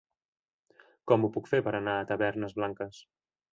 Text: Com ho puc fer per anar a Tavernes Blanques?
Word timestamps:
Com 1.11 1.27
ho 1.27 1.29
puc 1.37 1.51
fer 1.53 1.61
per 1.69 1.75
anar 1.81 1.99
a 1.99 2.09
Tavernes 2.15 2.59
Blanques? 2.61 3.07